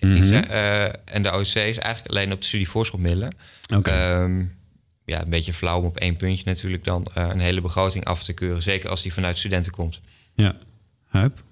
[0.00, 0.32] Mhm.
[0.32, 3.34] Eh, en de OC is eigenlijk alleen op de studievoorschotmiddelen.
[3.74, 3.90] Oké.
[3.90, 4.44] Ehm,
[5.04, 8.24] ja, een beetje flauw om op één puntje natuurlijk dan eh, een hele begroting af
[8.24, 8.62] te keuren.
[8.62, 10.00] Zeker als die vanuit studenten komt.
[10.34, 10.56] Ja.
[11.08, 11.42] Huip?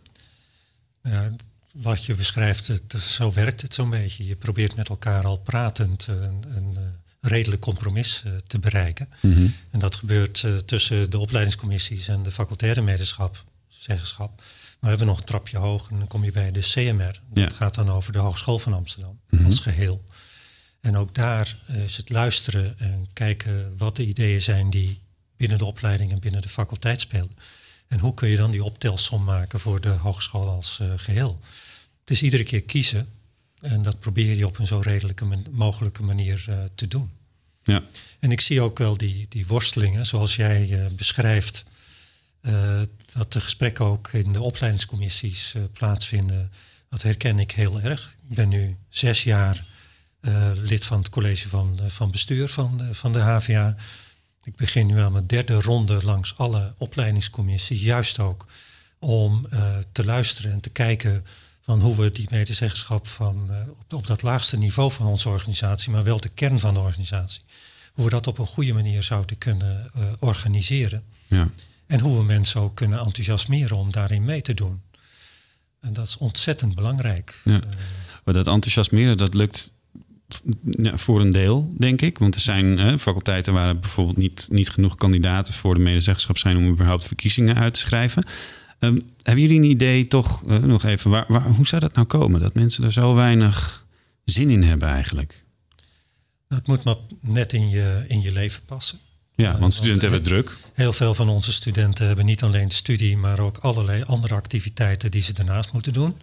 [1.02, 1.30] Ja,
[1.72, 4.26] wat je beschrijft, het, zo werkt het zo'n beetje.
[4.26, 6.82] Je probeert met elkaar al pratend een, een eh,
[7.22, 9.08] redelijk compromis eh, te bereiken.
[9.20, 9.46] Mhm.
[9.70, 13.44] En dat gebeurt eh, tussen de opleidingscommissies en de facultaire medezeggenschap.
[13.68, 14.36] zeggenschap.
[14.36, 14.44] Maar
[14.80, 17.20] we hebben nog een trapje hoger en dan kom je bij de CMR.
[17.30, 17.56] Dat Ja.
[17.56, 19.44] gaat dan over de Hogeschool van Amsterdam Mhm.
[19.44, 20.04] als geheel.
[20.80, 25.00] En ook daar eh, is het luisteren en kijken wat de ideeën zijn die
[25.36, 27.36] binnen de opleiding en binnen de faculteit spelen.
[27.88, 31.38] En hoe kun je dan die optelsom maken voor de hogeschool als eh, geheel?
[32.00, 33.08] Het is iedere keer kiezen
[33.62, 37.10] en dat probeer je op een zo redelijke man- mogelijke manier eh, te doen.
[37.62, 37.82] Ja.
[38.18, 41.64] En ik zie ook wel die, die worstelingen, zoals jij eh, beschrijft,
[42.40, 42.80] eh,
[43.12, 46.52] dat de gesprekken ook in de opleidingscommissies plaatsvinden.
[46.88, 48.16] Dat herken ik heel erg.
[48.28, 49.64] Ik ben nu zes jaar
[50.54, 53.76] lid van het college van, van bestuur van, de- van de HVA.
[54.44, 58.46] Ik begin nu aan mijn derde ronde langs alle opleidingscommissies, juist ook
[58.98, 59.46] om
[59.92, 61.24] te luisteren en te kijken
[61.62, 65.90] van hoe we die medezeggenschap van, eh, op, op dat laagste niveau van onze organisatie,
[65.90, 67.42] maar wel de kern van de organisatie,
[67.92, 71.02] hoe we dat op een goede manier zouden kunnen eh, organiseren.
[71.28, 71.48] Ja.
[71.86, 74.80] En hoe we mensen ook kunnen enthousiasmeren om daarin mee te doen.
[75.80, 77.40] En dat is ontzettend belangrijk.
[77.44, 77.60] Ja.
[78.24, 79.72] Maar dat enthousiasmeren, dat lukt
[80.76, 82.18] ja, voor een deel, denk ik.
[82.18, 86.68] Want er zijn faculteiten waar bijvoorbeeld niet, niet genoeg kandidaten voor de medezeggenschap zijn om
[86.68, 88.24] überhaupt verkiezingen uit te schrijven.
[88.82, 92.06] Ehm, hebben jullie een idee toch, eh, nog even, waar, waar, hoe zou dat nou
[92.06, 92.40] komen?
[92.40, 93.86] Dat mensen er zo weinig
[94.24, 95.44] zin in hebben eigenlijk?
[96.48, 98.98] Dat moet maar net in je, in je leven passen.
[99.34, 100.56] Ja, Eh, want studenten hebben het druk.
[100.74, 105.10] Heel veel van onze studenten hebben niet alleen de studie, maar ook allerlei andere activiteiten
[105.10, 106.16] die ze daarnaast moeten doen.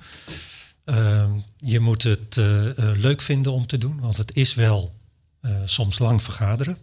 [0.85, 4.93] Ehm, je moet het eh, eh, leuk vinden om te doen, want het is wel
[5.41, 6.77] eh, soms lang vergaderen.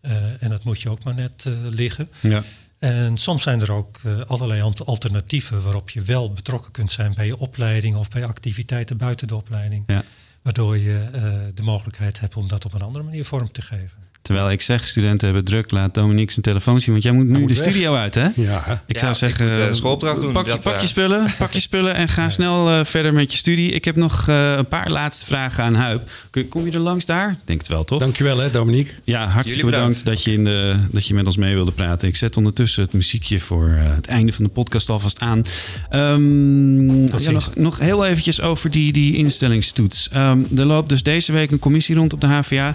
[0.00, 2.08] Eh, en dat moet je ook maar net eh, liggen.
[2.20, 2.42] Ja.
[2.82, 7.26] En soms zijn er ook eh, allerlei alternatieven waarop je wel betrokken kunt zijn bij
[7.26, 9.84] je opleiding of bij activiteiten buiten de opleiding.
[9.86, 10.02] Ja.
[10.42, 11.22] Waardoor je eh,
[11.54, 13.98] de mogelijkheid hebt om dat op een andere manier vorm te geven.
[14.22, 16.92] Terwijl ik zeg, studenten hebben druk, laat Dominique zijn telefoon zien.
[16.92, 17.62] Want jij moet nu moet de weg.
[17.64, 18.22] studio uit, hè?
[18.36, 18.82] Ja.
[18.86, 20.32] Ik Ja, zou ik zeggen, moet, eh, schoolopdracht doen.
[20.32, 23.32] Pak, je- pak je eh, spullen, pak je spullen en ga snel eh, verder met
[23.32, 23.70] je studie.
[23.70, 26.10] Ik heb nog eh, een paar laatste vragen aan Huip.
[26.30, 27.36] Kun- Kom je er langs daar?
[27.44, 28.00] Denk het wel, toch?
[28.00, 28.92] Dankjewel hè, Dominique.
[29.04, 32.08] Ja, hartstikke bedankt, dat, je in de, dat je met ons mee wilde praten.
[32.08, 35.44] Ik zet ondertussen het muziekje voor het einde van de podcast alvast aan.
[35.90, 40.08] Ehm, ja, nog, nog heel eventjes over die, die instellingstoets.
[40.12, 42.74] Ehm, er loopt dus deze week een commissie rond op de HVA.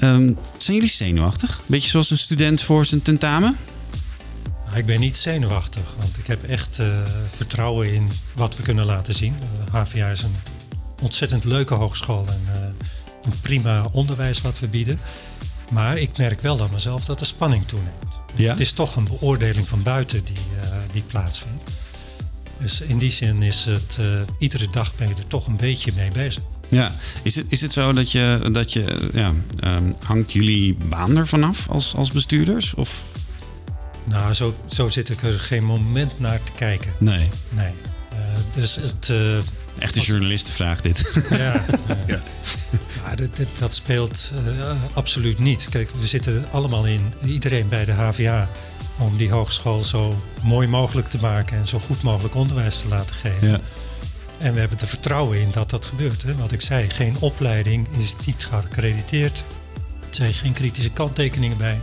[0.00, 1.60] Ehm, zijn jullie zenuwachtig?
[1.66, 3.56] Beetje zoals een student voor zijn tentamen?
[4.66, 6.86] Nou, Ik ben niet zenuwachtig, want ik heb echt eh,
[7.34, 9.34] vertrouwen in wat we kunnen laten zien.
[9.40, 10.34] Eh, HVA is een
[11.02, 12.60] ontzettend leuke hogeschool en eh,
[13.22, 15.00] een prima onderwijs wat we bieden.
[15.70, 18.20] Maar ik merk wel aan mezelf dat de spanning toeneemt.
[18.34, 18.50] Ja?
[18.50, 21.64] Het is toch een beoordeling van buiten die, eh, die plaatsvindt.
[22.58, 24.06] Dus in die zin is het, eh,
[24.38, 26.42] iedere dag ben je er toch een beetje mee bezig.
[26.70, 31.16] Ja, is het, is het zo dat je, dat je ja, ehm, hangt jullie baan
[31.16, 32.74] ervan af als, als bestuurders?
[32.74, 33.02] Of?
[34.04, 36.92] Nou, zo, zo zit ik er geen moment naar te kijken.
[36.98, 37.28] Nee.
[37.48, 37.72] Nee.
[38.12, 38.16] Eh,
[38.54, 39.08] dus het...
[39.10, 39.36] eh,
[39.78, 41.04] Echte journalistenvraag dit.
[41.30, 41.64] Ja,
[42.06, 42.20] ja.
[43.04, 45.68] Maar dat, dat, dat speelt eh, absoluut niet.
[45.68, 48.48] Kijk, we zitten allemaal in, iedereen bij de HVA
[48.98, 53.14] om die hogeschool zo mooi mogelijk te maken en zo goed mogelijk onderwijs te laten
[53.14, 53.48] geven.
[53.48, 53.60] Ja.
[54.40, 56.22] En we hebben er vertrouwen in dat dat gebeurt.
[56.22, 56.34] Hè.
[56.36, 59.44] Wat ik zei, geen opleiding is niet geaccrediteerd.
[60.08, 61.80] Er zijn geen kritische kanttekeningen bij.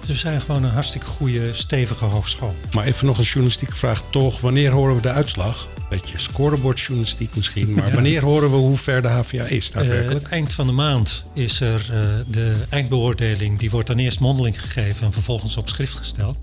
[0.00, 2.54] Dus we zijn gewoon een hartstikke goede, stevige hogeschool.
[2.72, 4.40] Maar even nog een journalistieke vraag toch.
[4.40, 5.68] Wanneer horen we de uitslag?
[5.90, 7.74] Beetje scorebordjournalistiek misschien.
[7.74, 7.94] Maar Ja.
[7.94, 10.26] wanneer horen we hoe ver de HVA is daadwerkelijk?
[10.26, 13.58] Eh, eind van de maand is er eh, de eindbeoordeling.
[13.58, 16.38] Die wordt dan eerst mondeling gegeven en vervolgens op schrift gesteld.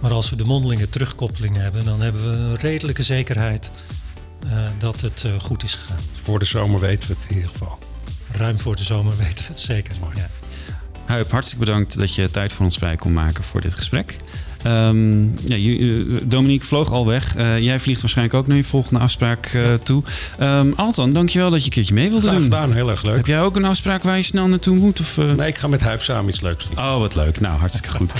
[0.00, 3.70] Maar als we de mondelinge terugkoppeling hebben, dan hebben we een redelijke zekerheid
[4.78, 6.02] dat het eh, goed is gegaan.
[6.22, 7.78] Voor de zomer weten we het in ieder geval.
[8.30, 9.94] Ruim voor de zomer weten we het zeker.
[10.14, 10.28] Ja.
[11.04, 14.16] Huip, hartstikke bedankt dat je tijd voor ons vrij kon maken voor dit gesprek.
[14.66, 17.36] Ehm, ja, eh, Dominique vloog al weg.
[17.36, 20.02] Eh, jij vliegt waarschijnlijk ook naar je volgende afspraak eh, toe.
[20.38, 22.42] Ehm Altan, dankjewel dat je een keertje mee wilde Graag doen.
[22.42, 23.16] gedaan, heel erg leuk.
[23.16, 25.00] Heb jij ook een afspraak waar je snel naartoe moet?
[25.00, 25.16] Of?
[25.36, 26.84] Nee, ik ga met Huip samen iets leuks doen.
[26.84, 27.40] Oh, wat leuk.
[27.40, 28.12] Nou, hartstikke goed.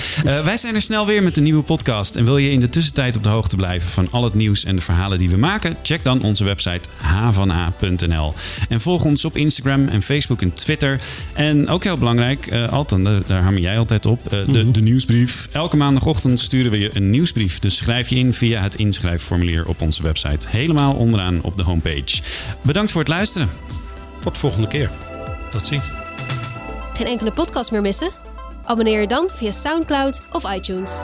[0.45, 2.17] Wij zijn er snel weer met een nieuwe podcast.
[2.17, 4.77] En wil je in de tussentijd op de hoogte blijven van al het nieuws en
[4.77, 5.77] de verhalen die we maken?
[5.83, 8.35] Check dan onze website havana.nl.
[8.69, 11.01] En volg ons op Instagram en Facebook en Twitter.
[11.33, 15.49] En ook heel belangrijk, Altan, daar, daar hamer jij altijd op, de, de nieuwsbrief.
[15.53, 17.59] Elke maandagochtend sturen we je een nieuwsbrief.
[17.59, 20.49] Dus schrijf je in via het inschrijfformulier op onze website.
[20.49, 22.23] Helemaal onderaan op de homepage.
[22.63, 23.51] Bedankt voor het luisteren.
[24.23, 24.91] Tot volgende keer.
[25.51, 25.85] Tot ziens.
[26.95, 28.11] Geen enkele podcast meer missen?
[28.65, 31.03] Abonneer je dan via SoundCloud of iTunes.